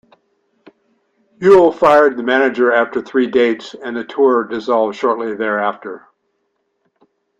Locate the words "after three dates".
2.71-3.75